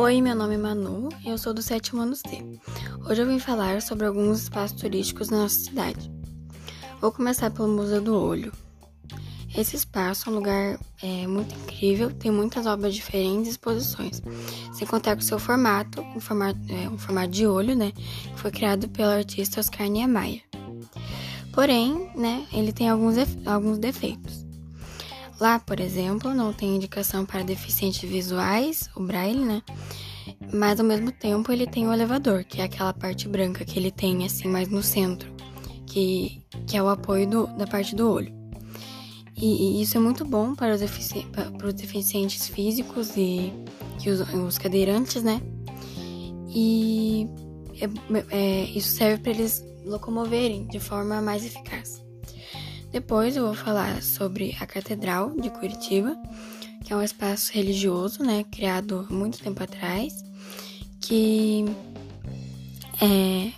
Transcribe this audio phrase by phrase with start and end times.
[0.00, 2.22] Oi, meu nome é Manu e eu sou do sétimo ano C.
[3.04, 6.08] Hoje eu vim falar sobre alguns espaços turísticos na nossa cidade.
[7.00, 8.52] Vou começar pelo Museu do Olho.
[9.56, 14.22] Esse espaço é um lugar é, muito incrível, tem muitas obras diferentes e exposições,
[14.72, 18.52] sem contar com seu formato, um formato, é, um formato de olho, né, que foi
[18.52, 20.44] criado pelo artista Oscar Niemeyer.
[21.52, 24.47] Porém, né, ele tem alguns, alguns defeitos.
[25.40, 29.62] Lá, por exemplo, não tem indicação para deficientes visuais, o braille, né?
[30.52, 33.90] Mas ao mesmo tempo ele tem o elevador, que é aquela parte branca que ele
[33.90, 35.32] tem assim mais no centro,
[35.86, 38.38] que, que é o apoio do, da parte do olho.
[39.36, 43.52] E, e isso é muito bom para os, defici para os deficientes físicos e,
[44.04, 45.40] e os, os, cadeirantes, né?
[46.48, 47.28] E
[47.80, 51.97] é, é, isso serve para eles locomoverem de forma mais eficaz.
[52.90, 56.16] Depois eu vou falar sobre a Catedral de Curitiba,
[56.84, 60.14] que é um espaço religioso, né, criado muito tempo atrás,
[61.00, 61.66] que
[63.00, 63.52] é,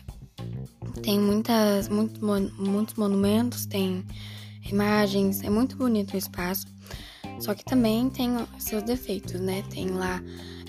[1.03, 4.05] tem muitas, muito, muitos monumentos, tem
[4.69, 6.67] imagens, é muito bonito o espaço.
[7.39, 9.65] Só que também tem seus defeitos, né?
[9.71, 10.23] Tem lá,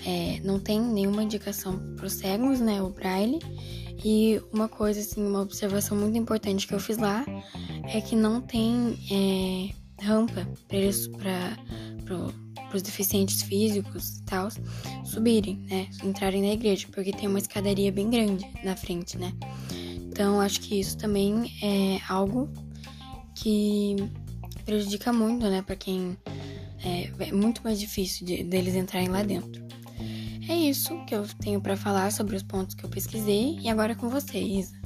[0.06, 2.80] é, não tem nenhuma indicação para os cegos, né?
[2.80, 3.40] O braille.
[4.02, 7.24] E uma coisa, assim, uma observação muito importante que eu fiz lá
[7.92, 14.48] é que não tem é, rampa para os deficientes físicos e tal
[15.04, 15.88] subirem, né?
[16.02, 19.32] Entrarem na igreja, porque tem uma escadaria bem grande na frente, né?
[20.08, 22.50] Então acho que isso também é algo
[23.34, 23.96] que
[24.64, 25.60] prejudica muito, né?
[25.60, 26.16] Para quem
[26.82, 29.62] é, é, muito mais difícil de, deles entrarem lá dentro.
[30.48, 33.92] É isso que eu tenho para falar sobre os pontos que eu pesquisei e agora
[33.92, 34.80] é com você, Isa.